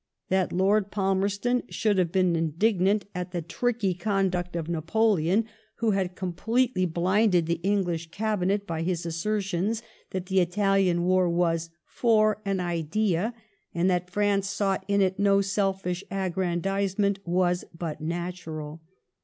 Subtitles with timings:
[0.29, 6.15] That Lord Palmerston should have been indignant at the tricky conduct of Napoleon, who had
[6.15, 12.41] completely blinded the English Cabinet by his assertions that the Italian war was '* for
[12.45, 13.35] an idea,"
[13.75, 18.81] and that France sought in it no selfish aggrandisement, was but natural.